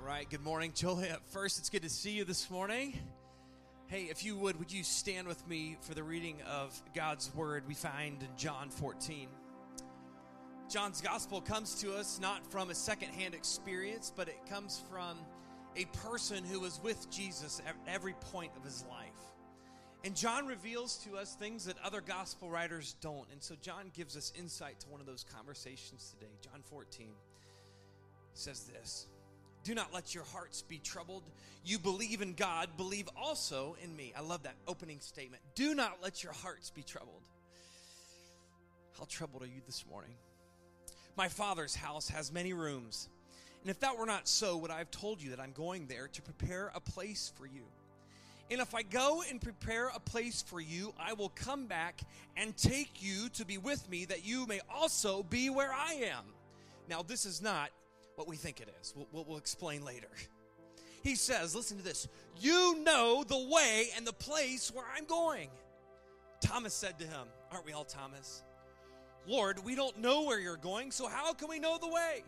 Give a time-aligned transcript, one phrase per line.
[0.00, 1.20] All right, good morning, Joliet.
[1.26, 2.98] First, it's good to see you this morning.
[3.88, 7.64] Hey, if you would, would you stand with me for the reading of God's word
[7.66, 9.28] we find in John 14?
[10.70, 15.18] John's gospel comes to us not from a secondhand experience, but it comes from
[15.76, 19.08] a person who was with Jesus at every point of his life.
[20.04, 23.26] And John reveals to us things that other gospel writers don't.
[23.32, 26.32] And so John gives us insight to one of those conversations today.
[26.40, 27.08] John 14
[28.34, 29.08] says this
[29.68, 31.24] Do not let your hearts be troubled.
[31.62, 34.14] You believe in God, believe also in me.
[34.16, 35.42] I love that opening statement.
[35.54, 37.20] Do not let your hearts be troubled.
[38.98, 40.14] How troubled are you this morning?
[41.18, 43.10] My father's house has many rooms.
[43.60, 46.08] And if that were not so, would I have told you that I'm going there
[46.14, 47.64] to prepare a place for you?
[48.50, 52.00] And if I go and prepare a place for you, I will come back
[52.38, 56.24] and take you to be with me, that you may also be where I am.
[56.88, 57.68] Now, this is not
[58.18, 58.92] what we think it is.
[58.96, 60.08] We'll, we'll, we'll explain later.
[61.04, 62.08] He says, listen to this
[62.40, 65.48] You know the way and the place where I'm going.
[66.40, 68.42] Thomas said to him, Aren't we all Thomas?
[69.26, 72.24] Lord, we don't know where you're going, so how can we know the way?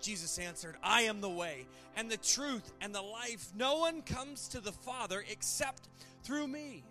[0.00, 3.50] Jesus answered, I am the way and the truth and the life.
[3.56, 5.88] No one comes to the Father except
[6.22, 6.84] through me.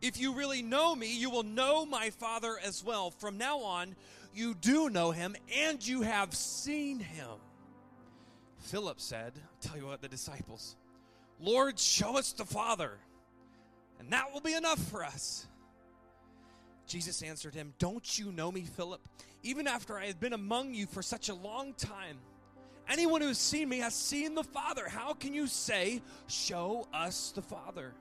[0.00, 3.12] If you really know me, you will know my Father as well.
[3.12, 3.94] From now on,
[4.34, 7.28] you do know him and you have seen him.
[8.58, 10.76] Philip said, tell you what, the disciples,
[11.40, 12.92] Lord, show us the Father,
[13.98, 15.46] and that will be enough for us.
[16.86, 19.00] Jesus answered him, Don't you know me, Philip?
[19.42, 22.18] Even after I have been among you for such a long time,
[22.88, 24.88] anyone who has seen me has seen the Father.
[24.88, 27.94] How can you say, Show us the Father?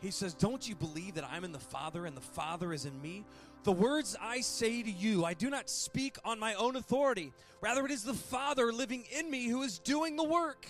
[0.00, 3.00] He says, Don't you believe that I'm in the Father and the Father is in
[3.00, 3.24] me?
[3.64, 7.32] The words I say to you, I do not speak on my own authority.
[7.60, 10.66] Rather, it is the Father living in me who is doing the work.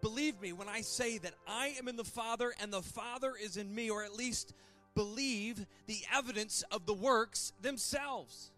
[0.00, 3.58] Believe me when I say that I am in the Father and the Father is
[3.58, 4.54] in me, or at least
[4.94, 8.50] believe the evidence of the works themselves.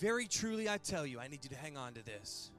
[0.00, 2.50] Very truly, I tell you, I need you to hang on to this.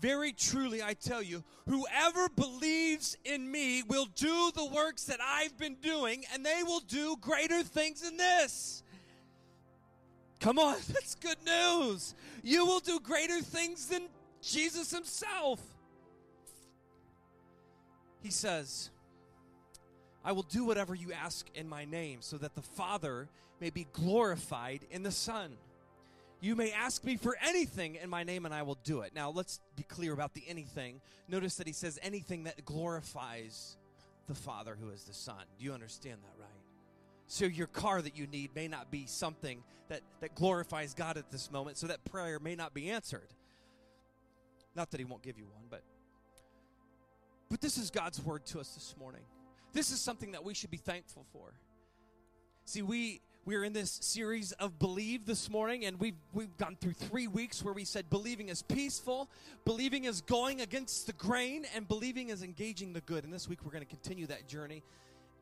[0.00, 5.56] Very truly, I tell you, whoever believes in me will do the works that I've
[5.56, 8.81] been doing, and they will do greater things than this.
[10.42, 12.14] Come on, that's good news.
[12.42, 14.02] You will do greater things than
[14.42, 15.60] Jesus himself.
[18.20, 18.90] He says,
[20.24, 23.28] I will do whatever you ask in my name, so that the Father
[23.60, 25.52] may be glorified in the Son.
[26.40, 29.14] You may ask me for anything in my name, and I will do it.
[29.14, 31.00] Now, let's be clear about the anything.
[31.28, 33.76] Notice that he says anything that glorifies
[34.26, 35.44] the Father who is the Son.
[35.56, 36.51] Do you understand that, right?
[37.32, 41.30] So, your car that you need may not be something that, that glorifies God at
[41.30, 43.32] this moment, so that prayer may not be answered.
[44.76, 45.82] Not that he won't give you one, but
[47.48, 49.22] but this is God's word to us this morning.
[49.72, 51.54] This is something that we should be thankful for.
[52.66, 56.92] See, we we're in this series of believe this morning, and we've we've gone through
[56.92, 59.30] three weeks where we said believing is peaceful,
[59.64, 63.24] believing is going against the grain, and believing is engaging the good.
[63.24, 64.82] And this week we're going to continue that journey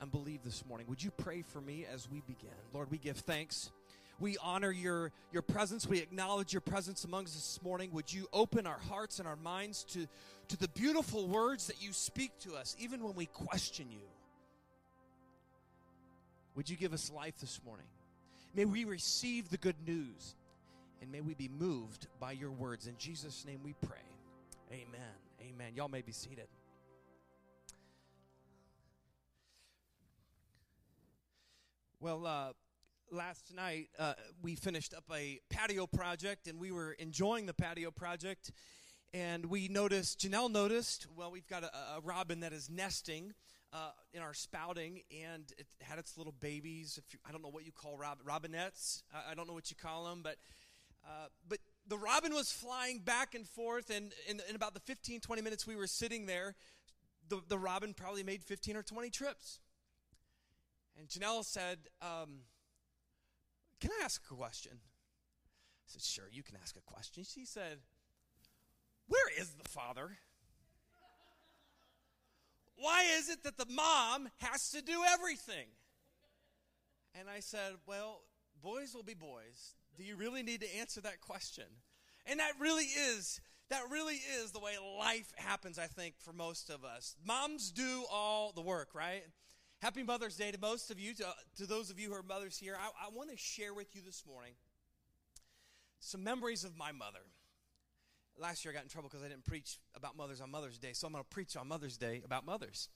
[0.00, 0.86] and believe this morning.
[0.88, 2.50] Would you pray for me as we begin?
[2.72, 3.70] Lord, we give thanks.
[4.18, 5.86] We honor your, your presence.
[5.86, 7.90] We acknowledge your presence among us this morning.
[7.92, 10.06] Would you open our hearts and our minds to,
[10.48, 14.06] to the beautiful words that you speak to us, even when we question you?
[16.54, 17.86] Would you give us life this morning?
[18.54, 20.34] May we receive the good news
[21.00, 22.86] and may we be moved by your words.
[22.86, 23.98] In Jesus' name we pray.
[24.72, 25.14] Amen.
[25.40, 25.72] Amen.
[25.74, 26.46] Y'all may be seated.
[32.02, 32.52] Well, uh,
[33.12, 37.90] last night uh, we finished up a patio project and we were enjoying the patio
[37.90, 38.52] project.
[39.12, 43.34] And we noticed, Janelle noticed, well, we've got a, a robin that is nesting
[43.74, 46.98] uh, in our spouting, and it had its little babies.
[46.98, 49.70] If you, I don't know what you call rob, robinettes, I, I, don't know what
[49.70, 50.36] you call them, but
[51.04, 55.20] uh, but the robin was flying back and forth, and in, in, about the 15,
[55.20, 56.54] 20 minutes we were sitting there,
[57.28, 59.60] the, the robin probably made 15 or 20 trips.
[60.98, 62.40] And Janelle said, um,
[63.80, 64.72] Can I ask a question?
[64.74, 67.24] I said, Sure, you can ask a question.
[67.24, 67.78] She said,
[69.06, 70.18] Where is the father?
[72.76, 75.66] Why is it that the mom has to do everything?
[77.18, 78.22] And I said, Well,
[78.62, 79.74] boys will be boys.
[79.96, 81.64] Do you really need to answer that question?
[82.26, 83.40] And that really is,
[83.70, 87.16] that really is the way life happens, I think, for most of us.
[87.26, 89.24] Moms do all the work, right?
[89.80, 91.24] Happy Mother's Day to most of you, to,
[91.56, 92.76] to those of you who are mothers here.
[92.78, 94.52] I, I want to share with you this morning
[96.00, 97.20] some memories of my mother.
[98.38, 100.92] last year I got in trouble because I didn't preach about mothers on Mother's Day,
[100.92, 102.90] so I'm going to preach on Mother's Day about mothers.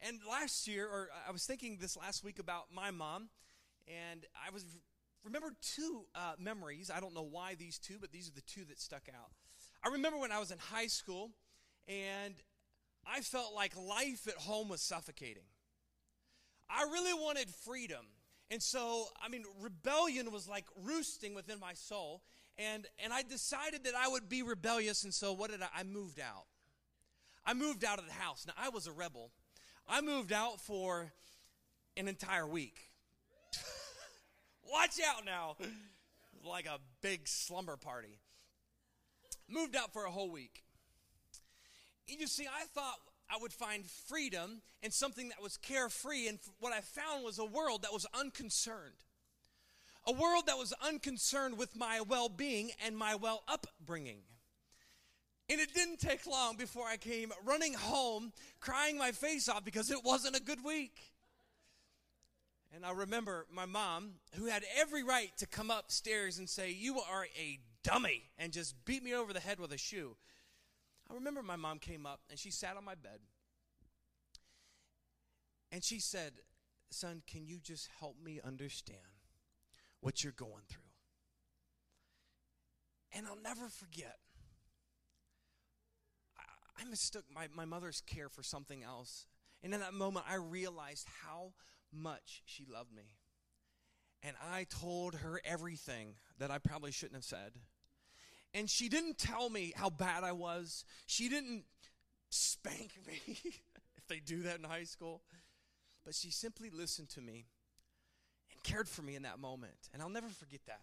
[0.00, 3.28] And last year, or I was thinking this last week about my mom,
[3.86, 4.64] and I was
[5.22, 6.90] remembered two uh, memories.
[6.92, 9.30] I don't know why these two, but these are the two that stuck out.
[9.84, 11.30] I remember when I was in high school,
[11.86, 12.34] and
[13.06, 15.42] I felt like life at home was suffocating.
[16.70, 18.06] I really wanted freedom.
[18.50, 22.22] And so, I mean, rebellion was like roosting within my soul.
[22.58, 25.04] And, and I decided that I would be rebellious.
[25.04, 25.68] And so, what did I?
[25.74, 26.44] I moved out.
[27.44, 28.46] I moved out of the house.
[28.46, 29.30] Now, I was a rebel.
[29.88, 31.12] I moved out for
[31.96, 32.78] an entire week.
[34.72, 35.56] Watch out now.
[36.44, 38.18] Like a big slumber party.
[39.48, 40.62] Moved out for a whole week.
[42.12, 42.98] And you see, I thought
[43.30, 47.44] I would find freedom in something that was carefree, and what I found was a
[47.44, 49.04] world that was unconcerned.
[50.06, 54.18] A world that was unconcerned with my well being and my well upbringing.
[55.48, 59.90] And it didn't take long before I came running home, crying my face off because
[59.90, 61.12] it wasn't a good week.
[62.74, 67.00] And I remember my mom, who had every right to come upstairs and say, You
[67.00, 70.16] are a dummy, and just beat me over the head with a shoe.
[71.12, 73.20] I remember my mom came up and she sat on my bed.
[75.70, 76.32] And she said,
[76.90, 78.98] Son, can you just help me understand
[80.00, 80.82] what you're going through?
[83.14, 84.16] And I'll never forget
[86.82, 89.26] I mistook my, my mother's care for something else.
[89.62, 91.52] And in that moment, I realized how
[91.92, 93.12] much she loved me.
[94.22, 97.52] And I told her everything that I probably shouldn't have said.
[98.54, 100.84] And she didn't tell me how bad I was.
[101.06, 101.64] She didn't
[102.28, 103.20] spank me,
[103.96, 105.22] if they do that in high school.
[106.04, 107.46] But she simply listened to me
[108.50, 109.88] and cared for me in that moment.
[109.92, 110.80] And I'll never forget that.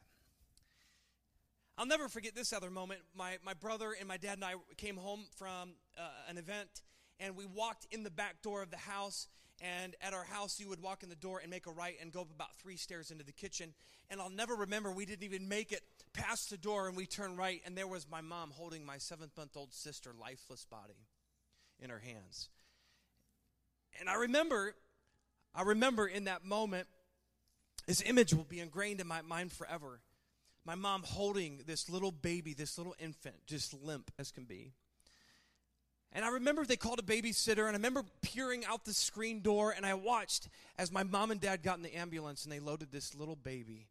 [1.77, 3.01] I'll never forget this other moment.
[3.15, 6.81] My, my brother and my dad and I came home from uh, an event,
[7.19, 9.27] and we walked in the back door of the house.
[9.61, 12.11] And at our house, you would walk in the door and make a right and
[12.11, 13.73] go up about three stairs into the kitchen.
[14.09, 15.83] And I'll never remember, we didn't even make it
[16.21, 19.35] past the door, and we turned right, and there was my mom holding my seventh
[19.37, 21.07] month old sister, lifeless body,
[21.79, 22.49] in her hands.
[23.99, 24.75] And I remember,
[25.55, 26.87] I remember in that moment,
[27.87, 30.01] this image will be ingrained in my mind forever
[30.69, 34.73] my mom holding this little baby, this little infant, just limp as can be.
[36.11, 39.73] And I remember they called a babysitter, and I remember peering out the screen door,
[39.75, 42.91] and I watched as my mom and dad got in the ambulance and they loaded
[42.91, 43.87] this little baby,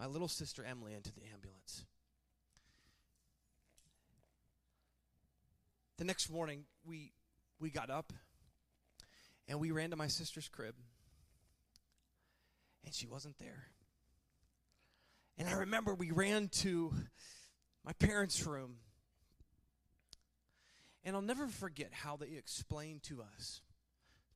[0.00, 1.84] my little sister Emily, into the ambulance.
[5.98, 7.12] The next morning, we,
[7.60, 8.14] we got up
[9.46, 10.74] and we ran to my sister's crib,
[12.82, 13.66] and she wasn't there.
[15.36, 16.94] And I remember we ran to
[17.84, 18.76] my parents' room.
[21.04, 23.60] And I'll never forget how they explained to us,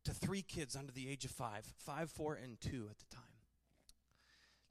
[0.04, 3.33] to three kids under the age of five, five, four, and two at the time,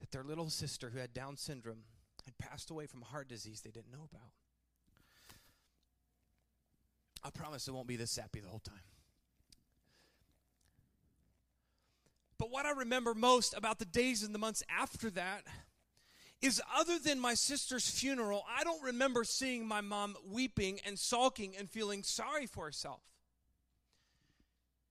[0.04, 1.84] that their little sister who had Down syndrome
[2.26, 4.32] had passed away from a heart disease they didn't know about.
[7.24, 8.84] I promise it won't be this sappy the whole time.
[12.38, 15.44] But what I remember most about the days and the months after that
[16.42, 21.56] is other than my sister's funeral, I don't remember seeing my mom weeping and sulking
[21.56, 23.00] and feeling sorry for herself.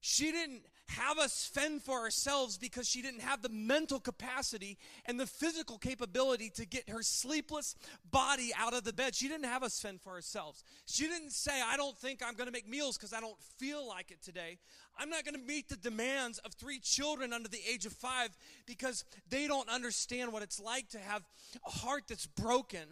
[0.04, 5.18] She didn't have us fend for ourselves because she didn't have the mental capacity and
[5.18, 7.76] the physical capability to get her sleepless
[8.10, 9.14] body out of the bed.
[9.14, 10.64] She didn't have us fend for ourselves.
[10.86, 13.86] She didn't say, I don't think I'm going to make meals because I don't feel
[13.86, 14.58] like it today.
[14.98, 18.36] I'm not going to meet the demands of three children under the age of five
[18.66, 21.22] because they don't understand what it's like to have
[21.64, 22.88] a heart that's broken.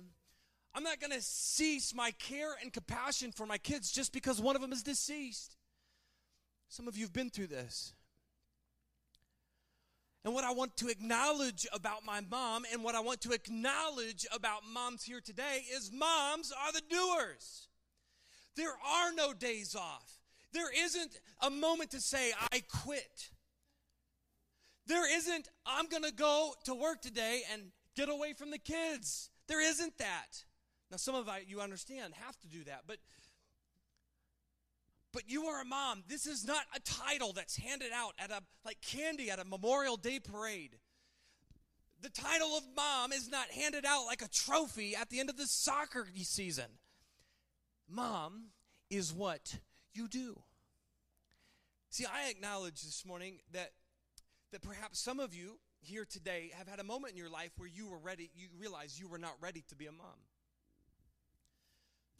[0.76, 4.54] I'm not going to cease my care and compassion for my kids just because one
[4.54, 5.56] of them is deceased.
[6.70, 7.92] Some of you have been through this.
[10.24, 14.24] And what I want to acknowledge about my mom and what I want to acknowledge
[14.32, 17.68] about moms here today is moms are the doers.
[18.54, 20.18] There are no days off.
[20.52, 23.30] There isn't a moment to say, I quit.
[24.86, 29.30] There isn't, I'm going to go to work today and get away from the kids.
[29.48, 30.44] There isn't that.
[30.90, 32.98] Now, some of you understand have to do that, but
[35.12, 36.04] but you are a mom.
[36.08, 39.96] This is not a title that's handed out at a like candy at a Memorial
[39.96, 40.76] Day parade.
[42.02, 45.36] The title of mom is not handed out like a trophy at the end of
[45.36, 46.78] the soccer season.
[47.88, 48.50] Mom
[48.88, 49.58] is what
[49.92, 50.40] you do.
[51.90, 53.72] See, I acknowledge this morning that
[54.52, 57.68] that perhaps some of you here today have had a moment in your life where
[57.68, 60.26] you were ready, you realized you were not ready to be a mom.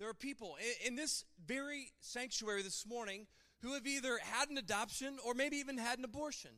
[0.01, 3.27] There are people in this very sanctuary this morning
[3.61, 6.53] who have either had an adoption or maybe even had an abortion.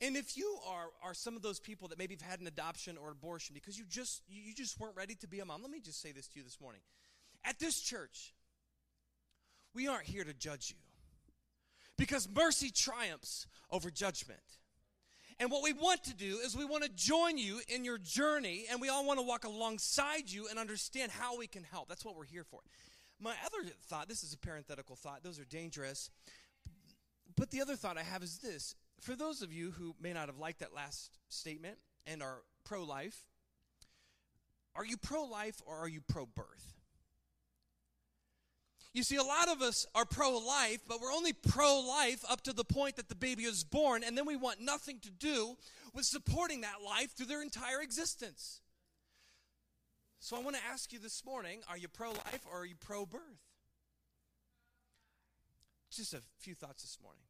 [0.00, 2.96] And if you are, are some of those people that maybe have had an adoption
[2.96, 5.78] or abortion because you just you just weren't ready to be a mom, let me
[5.78, 6.80] just say this to you this morning.
[7.44, 8.32] At this church,
[9.74, 10.76] we aren't here to judge you.
[11.98, 14.40] Because mercy triumphs over judgment.
[15.42, 18.66] And what we want to do is we want to join you in your journey
[18.70, 21.88] and we all want to walk alongside you and understand how we can help.
[21.88, 22.60] That's what we're here for.
[23.18, 26.10] My other thought, this is a parenthetical thought, those are dangerous.
[27.36, 30.28] But the other thought I have is this for those of you who may not
[30.28, 33.24] have liked that last statement and are pro life,
[34.76, 36.81] are you pro life or are you pro birth?
[38.92, 42.42] You see, a lot of us are pro life, but we're only pro life up
[42.42, 45.56] to the point that the baby is born, and then we want nothing to do
[45.94, 48.60] with supporting that life through their entire existence.
[50.20, 52.76] So I want to ask you this morning are you pro life or are you
[52.78, 53.20] pro birth?
[55.90, 57.22] Just a few thoughts this morning.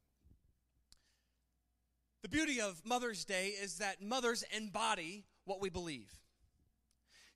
[2.22, 6.21] The beauty of Mother's Day is that mothers embody what we believe.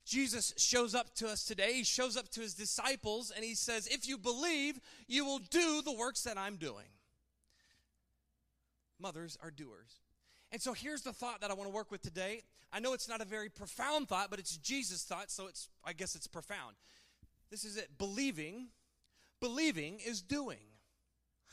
[0.07, 1.73] Jesus shows up to us today.
[1.73, 5.83] He shows up to his disciples and he says, If you believe, you will do
[5.83, 6.87] the works that I'm doing.
[9.01, 10.01] Mothers are doers.
[10.53, 12.43] And so here's the thought that I want to work with today.
[12.73, 15.93] I know it's not a very profound thought, but it's Jesus' thought, so it's I
[15.93, 16.77] guess it's profound.
[17.51, 17.99] This is it.
[17.99, 18.69] Believing,
[19.41, 20.59] believing is doing.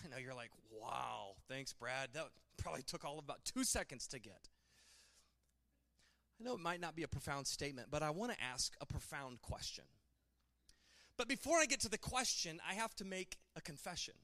[0.03, 2.09] I know you're like, wow, thanks, Brad.
[2.13, 4.49] That probably took all of about two seconds to get.
[6.43, 8.85] I know it might not be a profound statement, but I want to ask a
[8.85, 9.85] profound question.
[11.15, 14.15] But before I get to the question, I have to make a confession.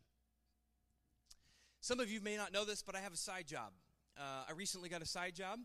[1.80, 3.72] Some of you may not know this, but I have a side job.
[4.18, 5.60] Uh, I recently got a side job,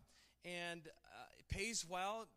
[0.44, 2.28] and uh, it pays well.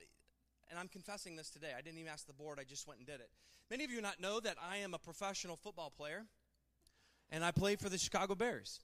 [0.72, 1.74] And I'm confessing this today.
[1.78, 3.30] I didn't even ask the board, I just went and did it.
[3.70, 6.26] Many of you not know that I am a professional football player,
[7.30, 8.80] and I play for the Chicago Bears.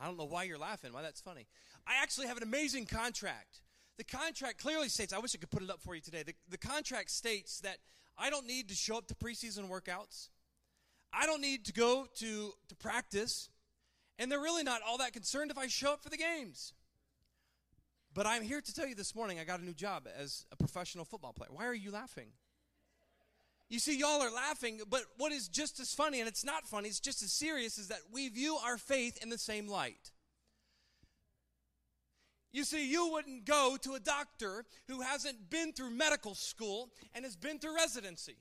[0.00, 0.92] I don't know why you're laughing.
[0.92, 1.46] Why that's funny.
[1.86, 3.60] I actually have an amazing contract.
[3.96, 6.22] The contract clearly states, I wish I could put it up for you today.
[6.22, 7.78] The, the contract states that
[8.16, 10.28] I don't need to show up to preseason workouts.
[11.12, 13.48] I don't need to go to, to practice.
[14.18, 16.74] And they're really not all that concerned if I show up for the games.
[18.14, 20.56] But I'm here to tell you this morning I got a new job as a
[20.56, 21.50] professional football player.
[21.52, 22.28] Why are you laughing?
[23.68, 26.88] You see, y'all are laughing, but what is just as funny, and it's not funny,
[26.88, 30.10] it's just as serious, is that we view our faith in the same light.
[32.50, 37.26] You see, you wouldn't go to a doctor who hasn't been through medical school and
[37.26, 38.38] has been through residency.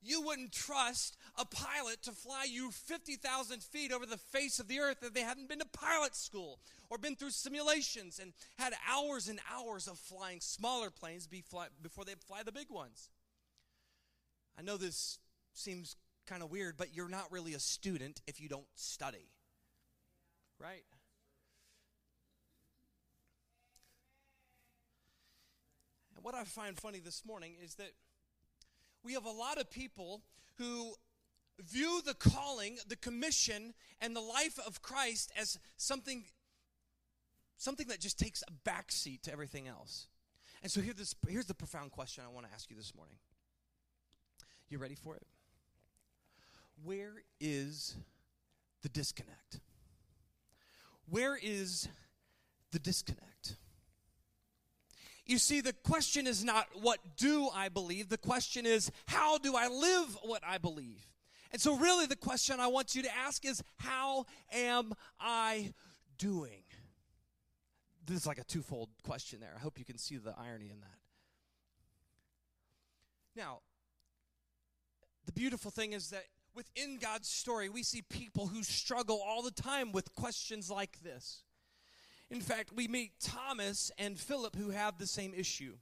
[0.00, 4.78] You wouldn't trust a pilot to fly you 50,000 feet over the face of the
[4.78, 9.26] earth if they hadn't been to pilot school or been through simulations and had hours
[9.26, 13.08] and hours of flying smaller planes before they fly the big ones.
[14.58, 15.18] I know this
[15.52, 15.96] seems
[16.26, 19.30] kind of weird, but you're not really a student if you don't study.
[20.58, 20.84] Right?
[26.14, 27.92] And what I find funny this morning is that
[29.04, 30.22] we have a lot of people
[30.58, 30.94] who
[31.60, 36.24] view the calling, the commission, and the life of Christ as something
[37.58, 40.08] something that just takes a backseat to everything else.
[40.62, 43.16] And so here this, here's the profound question I want to ask you this morning.
[44.68, 45.26] You ready for it?
[46.82, 47.94] Where is
[48.82, 49.60] the disconnect?
[51.08, 51.88] Where is
[52.72, 53.56] the disconnect?
[55.24, 59.56] You see, the question is not what do I believe, the question is how do
[59.56, 61.06] I live what I believe?
[61.52, 65.72] And so, really, the question I want you to ask is how am I
[66.18, 66.62] doing?
[68.04, 69.52] This is like a twofold question there.
[69.56, 70.98] I hope you can see the irony in that.
[73.36, 73.60] Now,
[75.26, 79.50] the beautiful thing is that within God's story, we see people who struggle all the
[79.50, 81.42] time with questions like this.
[82.30, 85.74] In fact, we meet Thomas and Philip who have the same issue.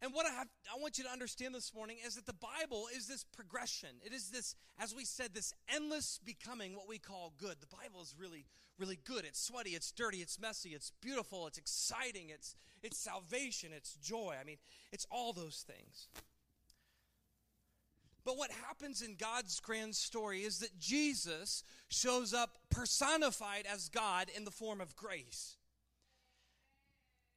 [0.00, 2.86] And what I, have, I want you to understand this morning is that the Bible
[2.94, 3.90] is this progression.
[4.04, 7.56] It is this, as we said, this endless becoming what we call good.
[7.60, 8.46] The Bible is really,
[8.78, 9.24] really good.
[9.24, 14.34] It's sweaty, it's dirty, it's messy, it's beautiful, it's exciting, it's, it's salvation, it's joy.
[14.40, 14.56] I mean,
[14.90, 16.08] it's all those things.
[18.24, 24.28] But what happens in God's grand story is that Jesus shows up personified as God
[24.34, 25.56] in the form of grace.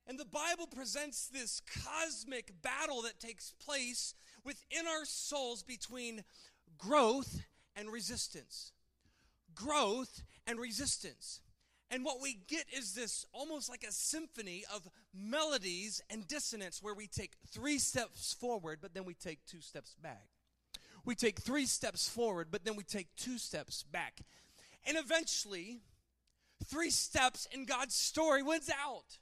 [0.07, 4.13] And the Bible presents this cosmic battle that takes place
[4.43, 6.23] within our souls between
[6.77, 7.41] growth
[7.75, 8.71] and resistance.
[9.55, 11.41] Growth and resistance.
[11.89, 16.93] And what we get is this almost like a symphony of melodies and dissonance where
[16.93, 20.27] we take three steps forward, but then we take two steps back.
[21.05, 24.21] We take three steps forward, but then we take two steps back.
[24.87, 25.79] And eventually,
[26.65, 29.19] three steps in God's story wins out.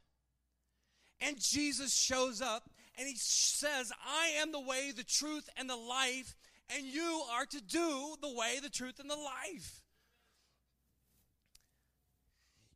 [1.19, 5.75] And Jesus shows up and he says, I am the way, the truth, and the
[5.75, 6.35] life,
[6.75, 9.81] and you are to do the way, the truth, and the life.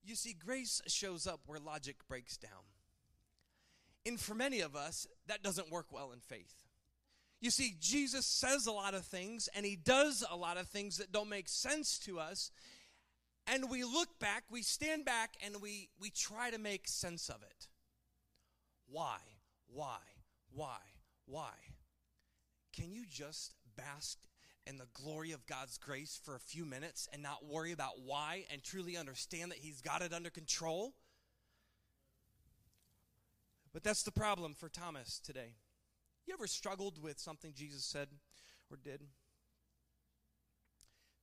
[0.04, 2.52] You see, grace shows up where logic breaks down.
[4.06, 6.67] And for many of us, that doesn't work well in faith.
[7.40, 10.98] You see, Jesus says a lot of things and he does a lot of things
[10.98, 12.52] that don't make sense to us.
[13.46, 17.42] And we look back, we stand back, and we, we try to make sense of
[17.44, 17.68] it.
[18.90, 19.18] Why?
[19.68, 20.00] Why?
[20.52, 20.80] Why?
[21.26, 21.54] Why?
[22.74, 24.18] Can you just bask
[24.66, 28.44] in the glory of God's grace for a few minutes and not worry about why
[28.52, 30.94] and truly understand that He's got it under control?
[33.72, 35.56] But that's the problem for Thomas today.
[36.28, 38.10] You ever struggled with something Jesus said
[38.70, 39.02] or did?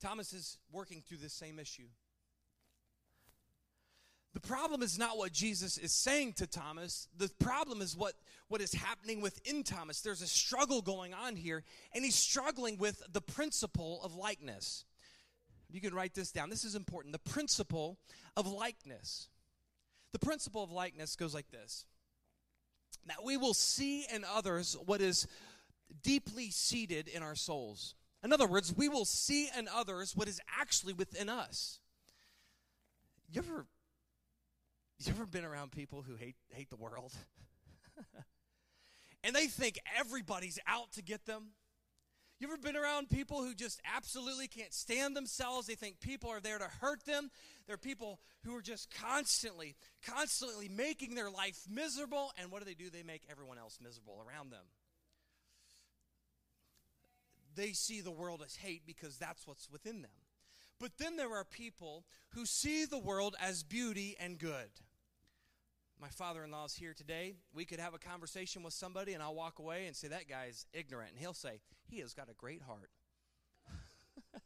[0.00, 1.88] Thomas is working through this same issue.
[4.32, 7.06] The problem is not what Jesus is saying to Thomas.
[7.16, 8.14] The problem is what,
[8.49, 10.00] what is happening within Thomas.
[10.00, 11.62] There's a struggle going on here,
[11.94, 14.87] and he's struggling with the principle of likeness.
[15.70, 16.50] You can write this down.
[16.50, 17.12] This is important.
[17.12, 17.99] The principle
[18.37, 19.28] of likeness.
[20.12, 21.84] The principle of likeness goes like this
[23.06, 25.26] that we will see in others what is
[26.02, 27.94] deeply seated in our souls.
[28.23, 31.80] In other words, we will see in others what is actually within us.
[33.30, 33.66] You ever
[34.99, 37.12] you ever been around people who hate hate the world?
[39.25, 41.49] and they think everybody's out to get them?
[42.45, 45.67] You ever been around people who just absolutely can't stand themselves?
[45.67, 47.31] They think people are there to hurt them.
[47.67, 52.33] They're people who are just constantly, constantly making their life miserable.
[52.39, 52.91] And what do they do?
[52.91, 54.67] They make everyone else miserable around them.
[57.55, 60.11] They see the world as hate because that's what's within them.
[60.78, 62.04] But then there are people
[62.35, 64.69] who see the world as beauty and good.
[66.00, 67.37] My father in law is here today.
[67.54, 70.67] We could have a conversation with somebody, and I'll walk away and say, That guy's
[70.73, 71.11] ignorant.
[71.13, 72.91] And he'll say, He has got a great heart.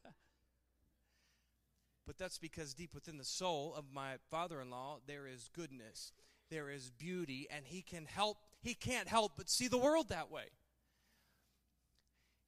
[2.07, 6.13] but that's because deep within the soul of my father in law, there is goodness,
[6.51, 10.31] there is beauty, and he can help, he can't help but see the world that
[10.31, 10.51] way.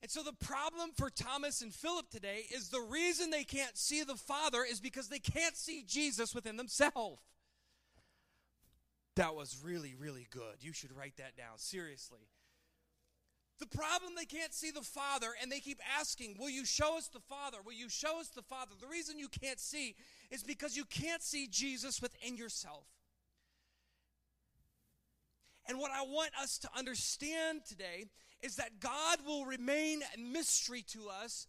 [0.02, 4.02] And so the problem for Thomas and Philip today is the reason they can't see
[4.02, 7.20] the Father is because they can't see Jesus within themselves.
[9.20, 10.62] That was really, really good.
[10.62, 11.58] You should write that down.
[11.58, 12.20] Seriously.
[13.58, 17.08] The problem they can't see the Father and they keep asking, Will you show us
[17.08, 17.58] the Father?
[17.62, 18.72] Will you show us the Father?
[18.80, 19.94] The reason you can't see
[20.30, 22.86] is because you can't see Jesus within yourself.
[25.68, 28.06] And what I want us to understand today
[28.40, 31.46] is that God will remain a mystery to us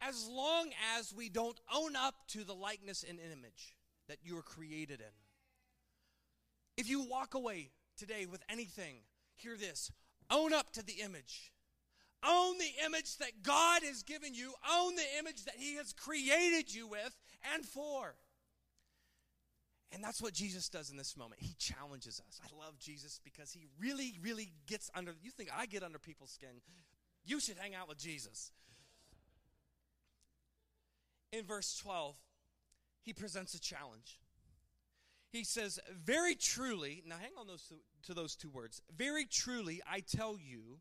[0.00, 3.76] as long as we don't own up to the likeness and image
[4.08, 5.12] that you were created in.
[6.82, 8.96] If you walk away today with anything,
[9.36, 9.92] hear this
[10.28, 11.52] own up to the image.
[12.28, 14.52] Own the image that God has given you.
[14.68, 17.16] Own the image that He has created you with
[17.54, 18.16] and for.
[19.92, 21.40] And that's what Jesus does in this moment.
[21.40, 22.40] He challenges us.
[22.42, 25.14] I love Jesus because he really, really gets under.
[25.22, 26.62] You think I get under people's skin?
[27.24, 28.50] You should hang out with Jesus.
[31.30, 32.16] In verse 12,
[33.02, 34.18] he presents a challenge.
[35.32, 37.74] He says, Very truly, now hang on those to,
[38.06, 38.82] to those two words.
[38.94, 40.78] Very truly, I tell you,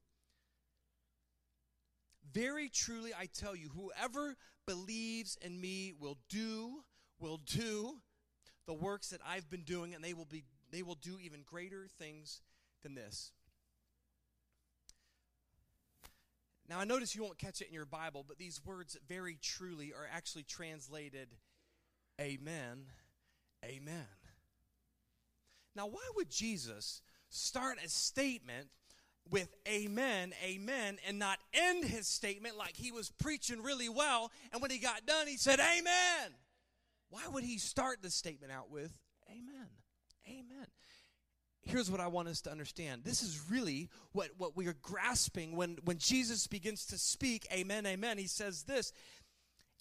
[2.33, 4.35] very truly, I tell you, whoever
[4.67, 6.83] believes in me will do,
[7.19, 7.99] will do
[8.67, 11.87] the works that I've been doing, and they will be they will do even greater
[11.97, 12.41] things
[12.83, 13.31] than this.
[16.69, 19.93] Now I notice you won't catch it in your Bible, but these words very truly
[19.93, 21.27] are actually translated
[22.19, 22.85] Amen.
[23.63, 24.20] Amen.
[25.75, 28.67] Now, why would Jesus start a statement
[29.29, 34.61] with amen, amen, and not end his statement like he was preaching really well, and
[34.61, 36.31] when he got done, he said, Amen.
[37.09, 38.91] Why would he start the statement out with,
[39.29, 39.67] Amen?
[40.27, 40.67] Amen.
[41.63, 43.03] Here's what I want us to understand.
[43.03, 47.85] This is really what, what we are grasping when, when Jesus begins to speak, Amen,
[47.85, 48.17] Amen.
[48.17, 48.91] He says this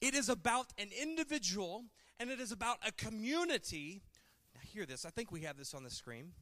[0.00, 1.84] it is about an individual
[2.18, 4.02] and it is about a community.
[4.72, 5.04] Hear this.
[5.04, 6.32] I think we have this on the screen.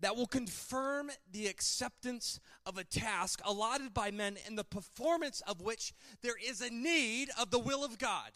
[0.00, 5.60] That will confirm the acceptance of a task allotted by men in the performance of
[5.60, 8.32] which there is a need of the will of God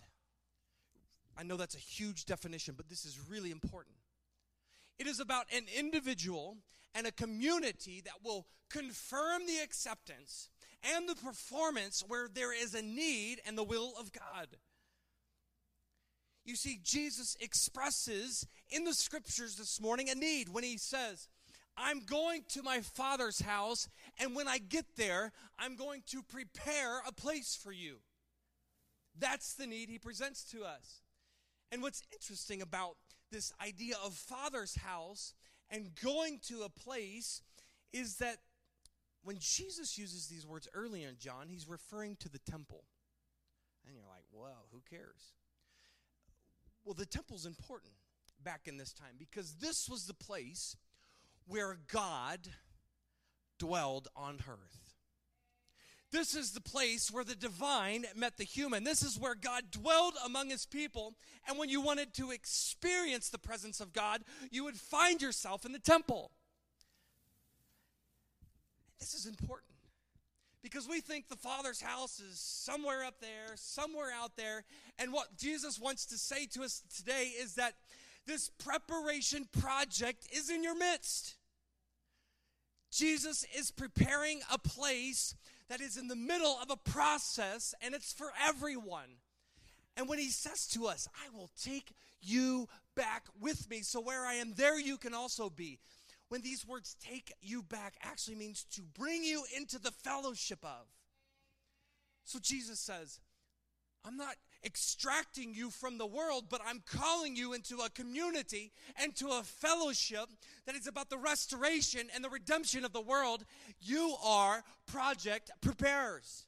[1.36, 3.96] I know that's a huge definition, but this is really important.
[4.98, 6.56] It is about an individual
[6.94, 10.50] and a community that will confirm the acceptance
[10.94, 14.48] and the performance where there is a need and the will of God.
[16.44, 21.28] You see, Jesus expresses in the scriptures this morning a need when he says,
[21.76, 23.88] I'm going to my father's house,
[24.20, 27.96] and when I get there, I'm going to prepare a place for you.
[29.18, 31.00] That's the need he presents to us.
[31.72, 32.96] And what's interesting about
[33.32, 35.34] this idea of father's house
[35.70, 37.42] and going to a place
[37.92, 38.36] is that
[39.24, 42.84] when Jesus uses these words earlier in John, he's referring to the temple.
[43.86, 45.32] And you're like, well, who cares?
[46.84, 47.92] Well, the temple's important
[48.42, 50.76] back in this time because this was the place
[51.46, 52.48] where God
[53.58, 54.94] dwelled on earth.
[56.10, 58.84] This is the place where the divine met the human.
[58.84, 61.14] This is where God dwelled among his people.
[61.48, 65.72] And when you wanted to experience the presence of God, you would find yourself in
[65.72, 66.30] the temple.
[69.00, 69.73] This is important
[70.64, 74.64] because we think the Father's house is somewhere up there, somewhere out there.
[74.98, 77.74] And what Jesus wants to say to us today is that
[78.26, 81.34] this preparation project is in your midst.
[82.90, 85.34] Jesus is preparing a place
[85.68, 89.18] that is in the middle of a process and it's for everyone.
[89.98, 94.24] And when he says to us, I will take you back with me, so where
[94.24, 95.78] I am, there you can also be.
[96.34, 100.88] When these words take you back actually means to bring you into the fellowship of.
[102.24, 103.20] So Jesus says,
[104.04, 109.14] I'm not extracting you from the world, but I'm calling you into a community and
[109.14, 110.28] to a fellowship
[110.66, 113.44] that is about the restoration and the redemption of the world.
[113.78, 116.46] You are project preparers.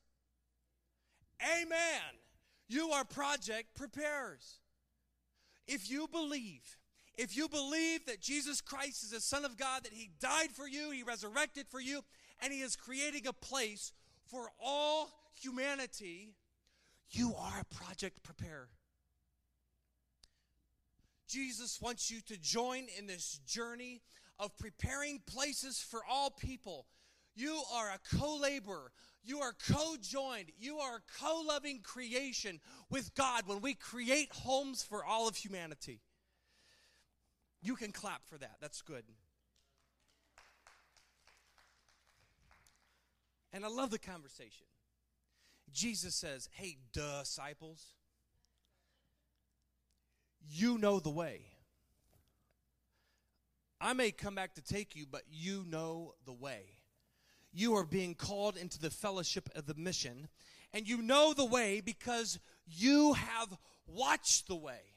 [1.40, 2.18] Amen.
[2.66, 4.58] You are project preparers.
[5.68, 6.76] If you believe,
[7.16, 10.68] if you believe that Jesus Christ is the Son of God, that He died for
[10.68, 12.02] you, He resurrected for you,
[12.40, 13.92] and He is creating a place
[14.26, 16.34] for all humanity
[17.10, 18.68] you are a project preparer.
[21.28, 24.02] Jesus wants you to join in this journey
[24.38, 26.86] of preparing places for all people.
[27.34, 28.92] You are a co laborer.
[29.24, 30.52] You are co joined.
[30.58, 36.00] You are co loving creation with God when we create homes for all of humanity.
[37.62, 38.56] You can clap for that.
[38.60, 39.04] That's good.
[43.52, 44.66] And I love the conversation.
[45.72, 47.94] Jesus says, Hey, disciples,
[50.48, 51.42] you know the way.
[53.80, 56.76] I may come back to take you, but you know the way.
[57.52, 60.28] You are being called into the fellowship of the mission,
[60.72, 64.95] and you know the way because you have watched the way.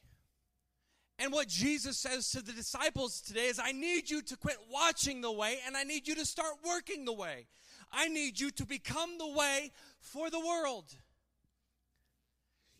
[1.21, 5.19] And what Jesus says to the disciples today is, I need you to quit watching
[5.19, 7.47] the way and I need you to start working the way.
[7.91, 10.85] I need you to become the way for the world.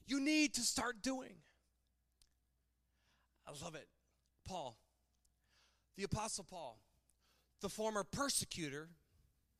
[0.07, 1.33] You need to start doing.
[3.45, 3.87] I love it.
[4.47, 4.77] Paul,
[5.97, 6.79] the Apostle Paul,
[7.61, 8.89] the former persecutor,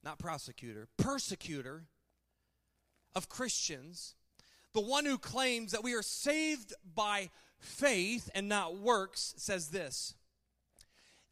[0.03, 1.83] not prosecutor, persecutor
[3.13, 4.15] of Christians,
[4.73, 10.15] the one who claims that we are saved by faith and not works, says this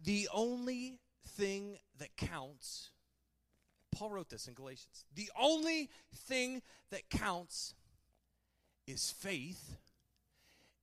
[0.03, 2.91] The only thing that counts
[3.97, 5.05] Paul wrote this in Galatians.
[5.15, 6.61] The only thing
[6.91, 7.73] that counts
[8.85, 9.77] is faith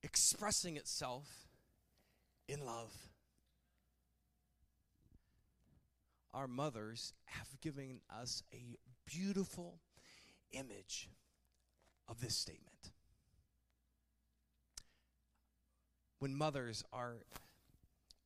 [0.03, 1.47] expressing itself
[2.49, 2.91] in love.
[6.33, 9.79] Our mothers have given us a beautiful
[10.51, 11.09] image
[12.09, 12.74] of this statement.
[16.19, 17.17] When mothers are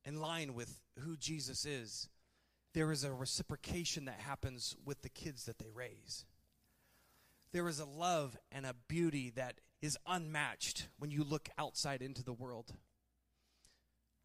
[0.04, 2.08] in line with who Jesus is,
[2.72, 6.24] there is a reciprocation that happens with the kids that they raise.
[7.52, 12.22] There is a love and a beauty that is unmatched when you look outside into
[12.22, 12.72] the world.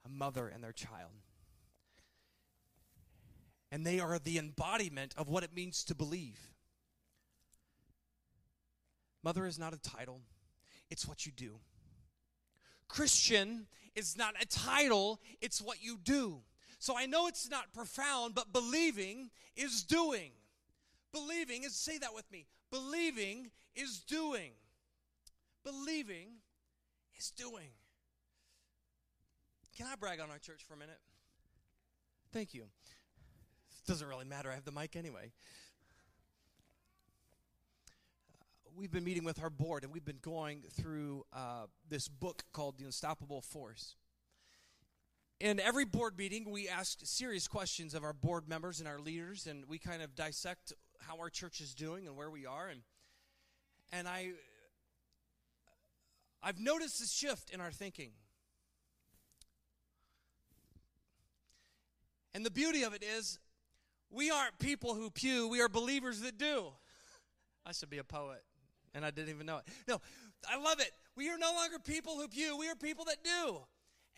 [0.06, 1.12] A mother and their child.
[3.72, 6.40] And they are the embodiment of what it means to believe.
[9.24, 10.22] Mother is not a title,
[10.92, 11.58] it's what you do.
[12.88, 16.42] Christian is not a title, it's what you do.
[16.80, 20.32] So I know it's not profound, but believing is doing.
[21.12, 22.46] Believing is, say that with me.
[22.72, 24.52] Believing is doing.
[25.64, 26.28] Believing
[27.18, 27.70] is doing.
[29.78, 31.00] Can I brag on our church for a minute?
[32.32, 32.66] Thank you.
[33.88, 34.52] Doesn't really matter.
[34.52, 35.32] I have the mic anyway.
[38.76, 42.78] We've been meeting with our board and we've been going through uh, this book called
[42.78, 43.96] The Unstoppable Force.
[45.40, 49.48] In every board meeting, we ask serious questions of our board members and our leaders,
[49.48, 52.68] and we kind of dissect how our church is doing and where we are.
[52.70, 52.82] And
[53.92, 54.32] and I
[56.42, 58.12] I've noticed a shift in our thinking.
[62.34, 63.40] And the beauty of it is,
[64.10, 66.68] we aren't people who pew, we are believers that do.
[67.66, 68.44] I should be a poet,
[68.96, 69.66] and I didn't even know it.
[69.88, 70.02] No,
[70.50, 70.92] I love it.
[71.16, 73.60] We are no longer people who pew, we are people that do.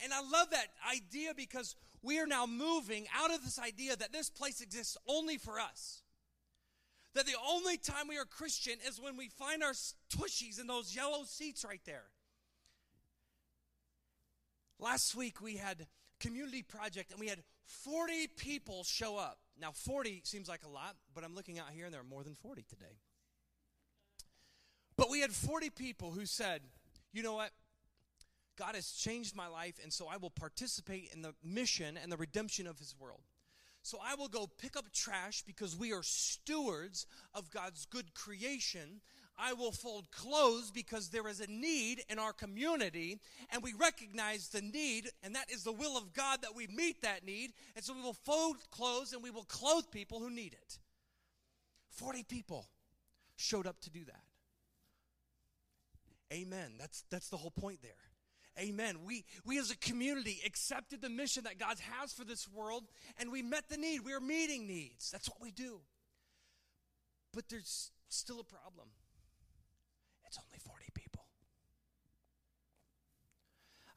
[0.03, 4.13] And I love that idea because we are now moving out of this idea that
[4.13, 6.03] this place exists only for us.
[7.15, 9.73] That the only time we are Christian is when we find our
[10.15, 12.03] tushies in those yellow seats right there.
[14.79, 15.87] Last week we had
[16.19, 19.39] community project and we had 40 people show up.
[19.59, 22.23] Now 40 seems like a lot, but I'm looking out here and there are more
[22.23, 22.99] than 40 today.
[24.97, 26.61] But we had 40 people who said,
[27.13, 27.53] "You know what?
[28.55, 32.17] God has changed my life and so I will participate in the mission and the
[32.17, 33.23] redemption of his world."
[33.83, 39.01] So I will go pick up trash because we are stewards of God's good creation.
[39.37, 44.49] I will fold clothes because there is a need in our community and we recognize
[44.49, 47.53] the need, and that is the will of God that we meet that need.
[47.75, 50.79] And so we will fold clothes and we will clothe people who need it.
[51.91, 52.67] 40 people
[53.37, 54.26] showed up to do that.
[56.33, 56.73] Amen.
[56.79, 57.91] That's, that's the whole point there.
[58.59, 58.97] Amen.
[59.05, 62.85] We, we as a community accepted the mission that God has for this world
[63.19, 64.01] and we met the need.
[64.03, 65.11] We are meeting needs.
[65.11, 65.81] That's what we do.
[67.33, 68.87] But there's still a problem.
[70.25, 71.23] It's only 40 people.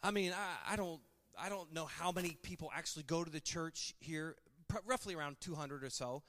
[0.02, 1.00] I mean, I, I don't
[1.38, 4.36] I don't know how many people actually go to the church here,
[4.84, 6.22] roughly around 200 or so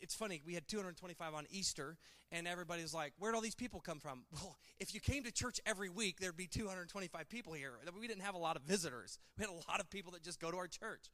[0.00, 1.96] it's funny, we had 225 on Easter,
[2.32, 4.24] and everybody's like, Where'd all these people come from?
[4.32, 7.72] Well, if you came to church every week, there'd be 225 people here.
[7.98, 10.40] We didn't have a lot of visitors, we had a lot of people that just
[10.40, 11.10] go to our church.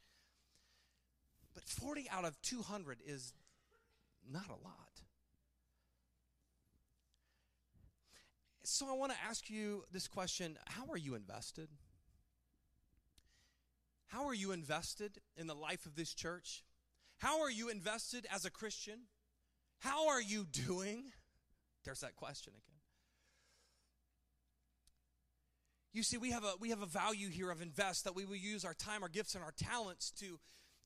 [1.55, 3.33] But 40 out of 200 is
[4.31, 4.87] not a lot.
[8.63, 11.69] So I want to ask you this question How are you invested?
[14.09, 16.63] How are you invested in the life of this church?
[17.19, 19.01] How are you invested as a Christian?
[19.79, 21.05] How are you doing?
[21.85, 22.63] There's that question again.
[25.93, 28.37] You see, we have a we have a value here of invest that we will
[28.37, 30.39] use our time, our gifts, and our talents to,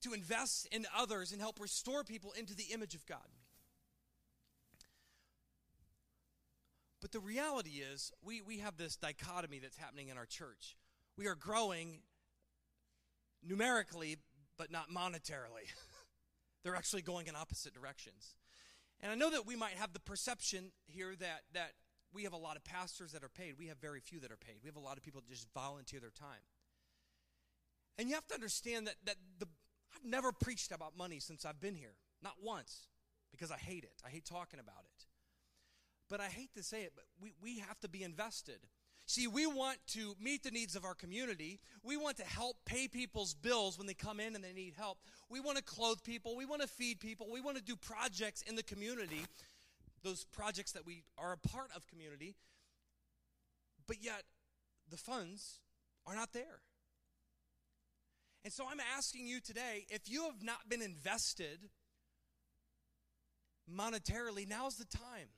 [0.03, 3.27] to invest in others and help restore people into the image of God.
[7.01, 10.77] But the reality is, we, we have this dichotomy that's happening in our church.
[11.17, 12.03] We are growing
[13.43, 14.19] numerically,
[14.59, 15.67] but not monetarily.
[16.63, 18.35] They're actually going in opposite directions.
[19.01, 21.73] And I know that we might have the perception here that, that
[22.13, 23.55] we have a lot of pastors that are paid.
[23.59, 24.57] We have very few that are paid.
[24.63, 26.45] We have a lot of people that just volunteer their time.
[27.99, 29.47] And you have to understand that, that the,
[29.95, 31.95] I've never preached about money since I've been here.
[32.23, 32.89] Not once,
[33.31, 34.03] because I hate it.
[34.05, 35.07] I hate talking about it.
[36.09, 38.59] But I hate to say it, but we, we have to be invested.
[39.11, 41.59] See, we want to meet the needs of our community.
[41.83, 44.99] We want to help pay people's bills when they come in and they need help.
[45.29, 46.37] We want to clothe people.
[46.37, 47.27] We want to feed people.
[47.29, 49.23] We want to do projects in the community,
[50.05, 52.37] those projects that we are a part of community.
[53.89, 54.23] But yet,
[54.89, 55.59] the funds
[56.07, 56.61] are not there.
[58.45, 61.59] And so I'm asking you today if you have not been invested
[63.69, 65.31] monetarily, now's the time.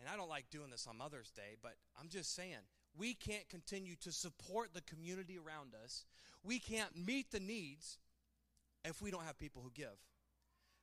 [0.00, 2.56] And I don't like doing this on Mother's Day, but I'm just saying,
[2.96, 6.06] we can't continue to support the community around us.
[6.42, 7.98] We can't meet the needs
[8.84, 9.98] if we don't have people who give.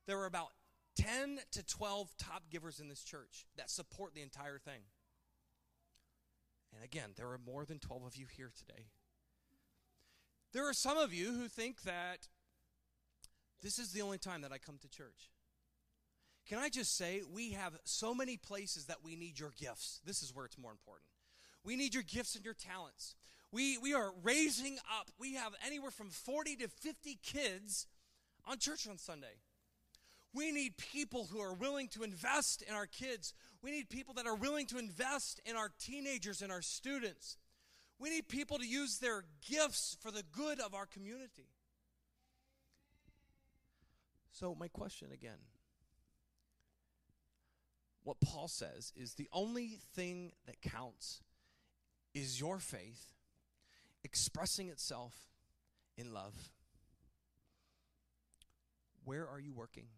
[0.06, 0.50] There are about
[0.96, 4.82] 10 to 12 top givers in this church that support the entire thing.
[6.74, 8.86] And again, there are more than 12 of you here today.
[10.52, 12.28] There are some of you who think that
[13.62, 15.30] this is the only time that I come to church.
[16.48, 20.00] Can I just say, we have so many places that we need your gifts.
[20.06, 21.04] This is where it's more important.
[21.62, 23.14] We need your gifts and your talents.
[23.52, 27.86] We, we are raising up, we have anywhere from 40 to 50 kids
[28.46, 29.40] on church on Sunday.
[30.34, 33.34] We need people who are willing to invest in our kids.
[33.62, 37.36] We need people that are willing to invest in our teenagers and our students.
[37.98, 41.48] We need people to use their gifts for the good of our community.
[44.32, 45.38] So, my question again
[48.08, 51.20] what Paul says is the only thing that counts
[52.14, 53.12] is your faith
[54.02, 55.12] expressing itself
[55.98, 56.32] in love.
[59.04, 59.88] Where are you working?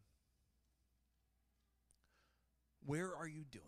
[2.84, 3.64] Where are you doing?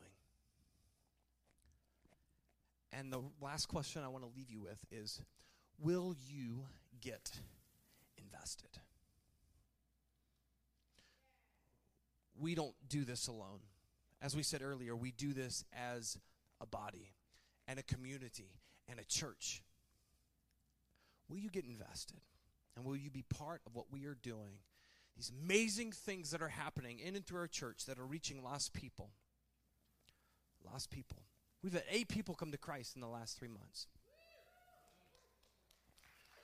[2.92, 5.22] And the last question I want to leave you with is
[5.78, 6.64] Will you
[7.00, 7.30] get
[8.18, 8.80] invested?
[12.36, 13.60] We don't do this alone.
[14.22, 16.16] As we said earlier, we do this as
[16.60, 17.10] a body
[17.66, 19.62] and a community and a church.
[21.28, 22.20] Will you get invested?
[22.76, 24.60] And will you be part of what we are doing?
[25.16, 28.72] These amazing things that are happening in and through our church that are reaching lost
[28.72, 29.10] people.
[30.64, 31.18] Lost people.
[31.62, 33.88] We've had eight people come to Christ in the last three months.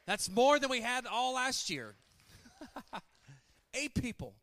[0.05, 1.95] That's more than we had all last year.
[3.75, 4.35] eight people.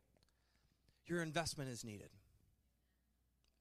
[1.08, 2.10] Your investment is needed.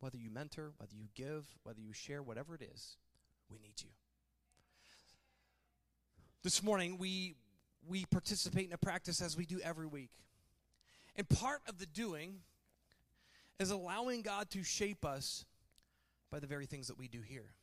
[0.04, 2.98] Whether you mentor, whether you give, whether you share, whatever it is,
[3.50, 3.88] we need you.
[6.42, 7.36] This morning, we,
[7.88, 10.10] we participate in a practice as we do every week.
[11.16, 12.40] And part of the doing
[13.58, 15.46] is allowing God to shape us
[16.30, 17.54] by the very things that we do here.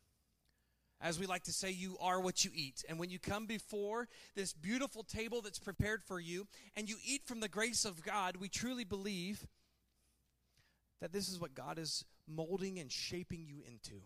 [0.99, 2.83] As we like to say, you are what you eat.
[2.89, 7.21] And when you come before this beautiful table that's prepared for you and you eat
[7.23, 9.45] from the grace of God, we truly believe
[11.01, 14.01] that this is what God is molding and shaping you into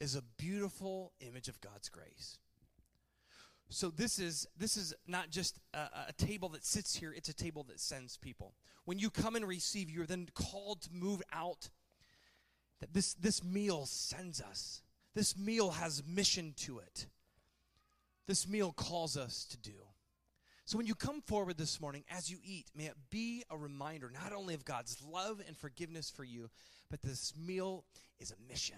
[0.00, 2.38] is a beautiful image of God's grace.
[3.70, 7.34] So this is this is not just a, a, table that sits here, it's a
[7.34, 8.54] table that sends people.
[8.86, 11.68] When you come and receive, you're then called to move out.
[12.80, 14.82] That this this meal sends us.
[15.14, 17.06] This meal has mission to it.
[18.26, 19.84] This meal calls us to do.
[20.68, 24.12] So when you come forward this morning as you eat, may it be a reminder
[24.12, 26.50] not only of God's love and forgiveness for you,
[26.90, 27.86] but this meal
[28.20, 28.76] is a mission.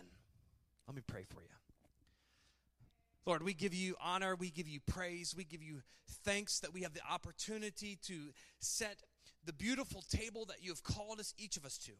[0.87, 1.48] Let me pray for you.
[3.26, 5.83] Lord, we give you honor, we give you praise, we give you
[6.24, 9.03] thanks that we have the opportunity to set
[9.44, 11.92] the beautiful table that you have called us, each of us, to.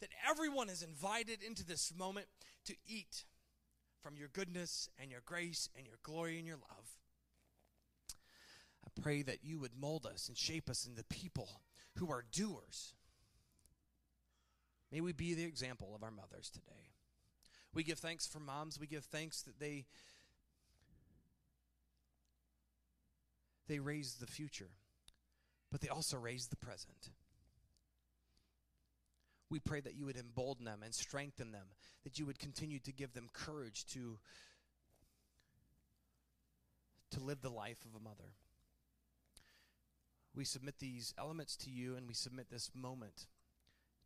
[0.00, 2.26] That everyone is invited into this moment
[2.64, 3.26] to eat
[4.02, 6.96] from your goodness and your grace and your glory and your love.
[8.84, 11.62] I pray that you would mold us and shape us into people
[11.96, 12.94] who are doers.
[14.90, 16.90] May we be the example of our mothers today.
[17.72, 18.80] We give thanks for moms.
[18.80, 19.86] We give thanks that they
[23.68, 24.70] they raise the future,
[25.70, 27.10] but they also raise the present.
[29.48, 31.66] We pray that you would embolden them and strengthen them,
[32.02, 34.18] that you would continue to give them courage to
[37.12, 38.34] to live the life of a mother.
[40.34, 43.26] We submit these elements to you and we submit this moment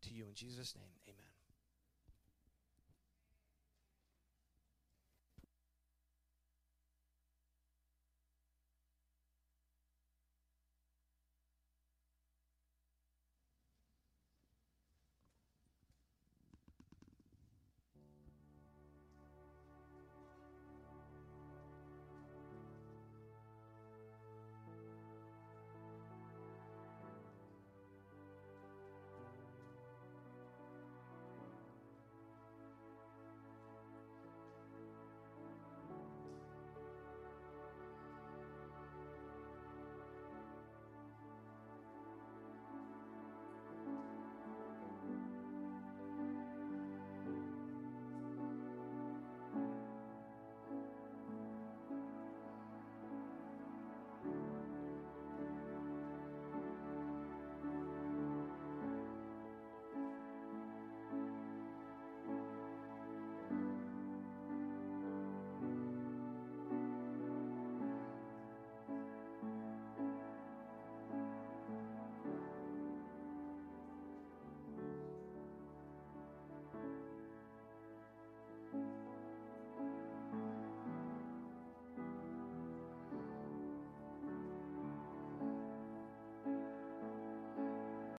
[0.03, 0.25] to you.
[0.27, 1.24] In Jesus' name, amen.